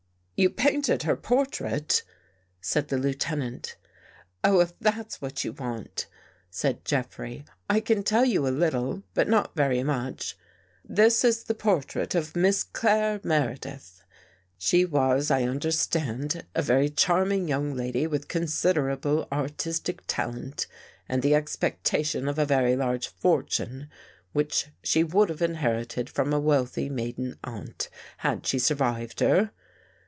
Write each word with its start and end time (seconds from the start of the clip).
"You 0.41 0.49
painted 0.49 1.03
her 1.03 1.15
portrait," 1.15 2.01
said 2.59 2.87
the 2.87 2.97
Lieutenant." 2.97 3.75
Oh, 4.43 4.59
if 4.61 4.73
that's 4.79 5.21
what 5.21 5.43
you 5.43 5.51
want," 5.53 6.07
said 6.49 6.83
Jeffrey,*" 6.83 7.45
I 7.69 7.79
can 7.79 8.01
tell 8.01 8.25
you 8.25 8.47
a 8.47 8.49
little, 8.49 9.03
but 9.13 9.27
not 9.27 9.55
very 9.55 9.83
much. 9.83 10.35
This 10.83 11.23
is 11.23 11.43
the 11.43 11.53
portrait 11.53 12.15
of 12.15 12.35
Miss 12.35 12.63
Claire 12.63 13.21
Meredith. 13.23 14.03
She 14.57 14.83
was, 14.83 15.29
I 15.29 15.43
understand, 15.43 16.43
a 16.55 16.63
very 16.63 16.89
charming 16.89 17.47
young 17.47 17.75
lady 17.75 18.07
with 18.07 18.27
con 18.27 18.41
93 18.41 18.47
THE 18.47 18.47
GHOST 18.47 18.73
GIRL 18.73 18.73
siderable 18.73 19.27
artistic 19.31 20.01
talent 20.07 20.65
and 21.07 21.21
the 21.21 21.35
expectation 21.35 22.27
of 22.27 22.39
a 22.39 22.47
very 22.47 22.75
large 22.75 23.09
fortune 23.09 23.89
which 24.33 24.69
she 24.81 25.03
would 25.03 25.29
have 25.29 25.43
inherited 25.43 26.09
from 26.09 26.33
a 26.33 26.39
wealthy 26.39 26.89
maiden 26.89 27.37
aunt, 27.43 27.89
had 28.17 28.47
she 28.47 28.57
survived 28.57 29.19
her. 29.19 29.51